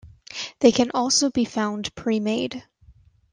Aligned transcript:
They 0.61 0.71
can 0.71 0.89
also 0.95 1.29
be 1.29 1.45
found 1.45 1.93
pre-made. 1.93 2.63